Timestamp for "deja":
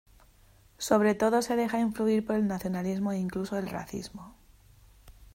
1.55-1.79